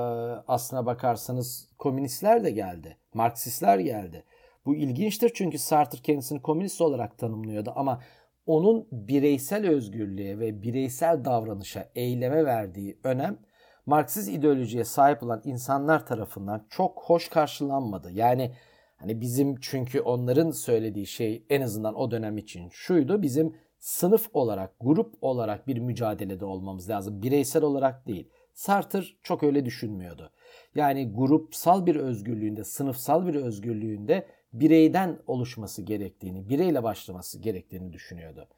aslına 0.49 0.87
bakarsanız 0.87 1.69
komünistler 1.79 2.45
de 2.45 2.50
geldi. 2.50 2.97
Marksistler 3.15 3.79
geldi. 3.79 4.25
Bu 4.69 4.77
ilginçtir 4.77 5.31
çünkü 5.35 5.59
Sartre 5.59 5.99
kendisini 5.99 6.43
komünist 6.43 6.81
olarak 6.81 7.19
tanımlıyordu 7.19 7.73
ama 7.77 8.03
onun 8.47 8.89
bireysel 8.93 9.66
özgürlüğe 9.66 10.38
ve 10.38 10.62
bireysel 10.62 11.25
davranışa, 11.25 11.90
eyleme 11.95 12.45
verdiği 12.45 13.01
önem 13.05 13.38
Marksist 13.87 14.29
ideolojiye 14.29 14.85
sahip 14.85 15.23
olan 15.23 15.42
insanlar 15.45 16.07
tarafından 16.07 16.66
çok 16.71 17.03
hoş 17.03 17.29
karşılanmadı. 17.29 18.11
Yani 18.12 18.55
hani 18.97 19.21
bizim 19.21 19.61
çünkü 19.61 20.01
onların 20.01 20.51
söylediği 20.51 21.07
şey 21.07 21.47
en 21.51 21.61
azından 21.61 21.95
o 21.95 22.11
dönem 22.11 22.38
için 22.38 22.69
şuydu. 22.69 23.23
Bizim 23.23 23.57
sınıf 23.79 24.29
olarak, 24.33 24.75
grup 24.81 25.14
olarak 25.21 25.66
bir 25.66 25.79
mücadelede 25.79 26.45
olmamız 26.45 26.90
lazım. 26.90 27.23
Bireysel 27.23 27.62
olarak 27.62 28.07
değil. 28.07 28.31
Sartre 28.55 29.03
çok 29.23 29.42
öyle 29.42 29.64
düşünmüyordu. 29.64 30.31
Yani 30.75 31.12
grupsal 31.12 31.87
bir 31.87 31.97
özgürlüğünde, 31.97 32.64
sınıfsal 32.64 33.27
bir 33.27 33.35
özgürlüğünde 33.35 34.27
bireyden 34.53 35.19
oluşması 35.27 35.83
gerektiğini, 35.83 36.49
bireyle 36.49 36.83
başlaması 36.83 37.39
gerektiğini 37.39 37.93
düşünüyordu. 37.93 38.49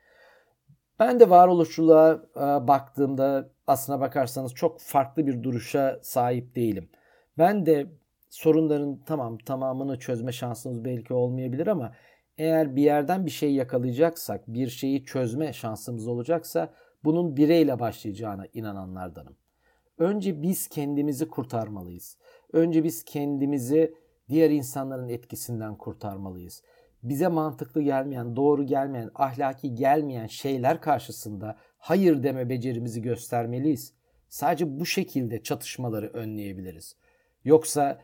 Ben 0.99 1.21
de 1.21 1.31
varoluşçuluğa 1.31 2.23
e, 2.37 2.41
baktığımda 2.69 3.51
aslına 3.67 4.01
bakarsanız 4.01 4.55
çok 4.55 4.81
farklı 4.81 5.27
bir 5.27 5.43
duruşa 5.43 5.99
sahip 6.03 6.57
değilim. 6.57 6.89
Ben 7.39 7.67
de 7.67 7.87
sorunların 8.31 9.01
tamam 9.07 9.39
tamamını 9.39 9.99
çözme 9.99 10.33
şansımız 10.33 10.85
belki 10.85 11.15
olmayabilir 11.15 11.67
ama 11.67 11.93
eğer 12.39 12.77
bir 12.77 12.83
yerden 12.83 13.27
bir 13.27 13.31
şey 13.31 13.55
yakalayacaksak, 13.55 14.49
bir 14.49 14.69
şeyi 14.69 15.05
çözme 15.05 15.53
şansımız 15.53 16.07
olacaksa 16.07 16.73
bunun 17.05 17.37
bireyle 17.37 17.79
başlayacağına 17.79 18.47
inananlardanım. 18.55 19.37
Önce 19.99 20.43
biz 20.43 20.69
kendimizi 20.69 21.29
kurtarmalıyız. 21.29 22.17
Önce 22.53 22.85
biz 22.85 23.05
kendimizi 23.05 23.95
diğer 24.31 24.51
insanların 24.51 25.09
etkisinden 25.09 25.77
kurtarmalıyız. 25.77 26.63
Bize 27.03 27.29
mantıklı 27.29 27.83
gelmeyen, 27.83 28.37
doğru 28.37 28.67
gelmeyen, 28.67 29.11
ahlaki 29.15 29.75
gelmeyen 29.75 30.27
şeyler 30.27 30.81
karşısında 30.81 31.57
hayır 31.79 32.23
deme 32.23 32.49
becerimizi 32.49 33.03
göstermeliyiz. 33.03 33.93
Sadece 34.29 34.81
bu 34.81 34.87
şekilde 34.87 35.43
çatışmaları 35.43 36.07
önleyebiliriz. 36.09 36.97
Yoksa 37.45 38.01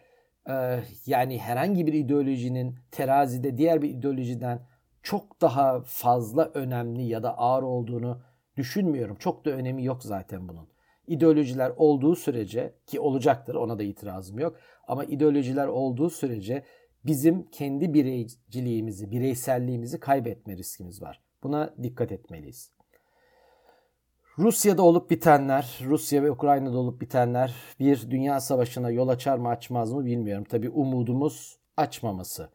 e, 0.48 0.80
yani 1.06 1.38
herhangi 1.38 1.86
bir 1.86 1.92
ideolojinin 1.92 2.78
terazide 2.90 3.58
diğer 3.58 3.82
bir 3.82 3.90
ideolojiden 3.90 4.60
çok 5.02 5.40
daha 5.40 5.80
fazla 5.80 6.50
önemli 6.54 7.02
ya 7.02 7.22
da 7.22 7.38
ağır 7.38 7.62
olduğunu 7.62 8.20
düşünmüyorum. 8.56 9.16
Çok 9.16 9.44
da 9.44 9.50
önemi 9.50 9.84
yok 9.84 10.02
zaten 10.02 10.48
bunun. 10.48 10.68
İdeolojiler 11.06 11.72
olduğu 11.76 12.16
sürece 12.16 12.74
ki 12.86 13.00
olacaktır 13.00 13.54
ona 13.54 13.78
da 13.78 13.82
itirazım 13.82 14.38
yok. 14.38 14.56
Ama 14.88 15.04
ideolojiler 15.04 15.66
olduğu 15.66 16.10
sürece 16.10 16.64
bizim 17.04 17.50
kendi 17.50 17.94
bireyciliğimizi, 17.94 19.10
bireyselliğimizi 19.10 20.00
kaybetme 20.00 20.56
riskimiz 20.56 21.02
var. 21.02 21.22
Buna 21.42 21.74
dikkat 21.82 22.12
etmeliyiz. 22.12 22.70
Rusya'da 24.38 24.82
olup 24.82 25.10
bitenler, 25.10 25.78
Rusya 25.84 26.22
ve 26.22 26.30
Ukrayna'da 26.30 26.78
olup 26.78 27.00
bitenler 27.00 27.54
bir 27.80 28.10
dünya 28.10 28.40
savaşına 28.40 28.90
yol 28.90 29.08
açar 29.08 29.38
mı 29.38 29.48
açmaz 29.48 29.92
mı 29.92 30.04
bilmiyorum. 30.04 30.44
Tabi 30.44 30.70
umudumuz 30.70 31.58
açmaması 31.76 32.50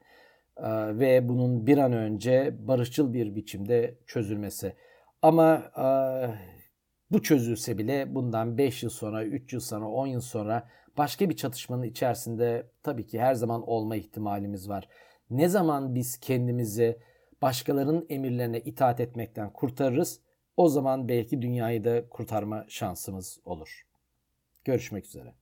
ee, 0.57 0.99
ve 0.99 1.29
bunun 1.29 1.67
bir 1.67 1.77
an 1.77 1.93
önce 1.93 2.55
barışçıl 2.67 3.13
bir 3.13 3.35
biçimde 3.35 3.97
çözülmesi. 4.07 4.75
Ama 5.21 5.71
e, 5.77 5.85
bu 7.11 7.21
çözülse 7.21 7.77
bile 7.77 8.15
bundan 8.15 8.57
5 8.57 8.83
yıl 8.83 8.89
sonra, 8.89 9.25
3 9.25 9.53
yıl 9.53 9.59
sonra, 9.59 9.87
10 9.87 10.07
yıl 10.07 10.21
sonra 10.21 10.69
başka 10.97 11.29
bir 11.29 11.35
çatışmanın 11.35 11.83
içerisinde 11.83 12.67
tabii 12.83 13.07
ki 13.07 13.19
her 13.21 13.33
zaman 13.33 13.69
olma 13.69 13.95
ihtimalimiz 13.95 14.69
var. 14.69 14.87
Ne 15.29 15.49
zaman 15.49 15.95
biz 15.95 16.19
kendimizi 16.19 16.99
başkalarının 17.41 18.05
emirlerine 18.09 18.59
itaat 18.59 18.99
etmekten 18.99 19.53
kurtarırız, 19.53 20.19
o 20.57 20.69
zaman 20.69 21.09
belki 21.09 21.41
dünyayı 21.41 21.83
da 21.83 22.09
kurtarma 22.09 22.65
şansımız 22.67 23.39
olur. 23.45 23.85
Görüşmek 24.63 25.05
üzere. 25.05 25.40